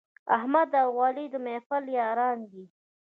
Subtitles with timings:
[0.37, 2.63] احمد او علي د محفل یاران دي.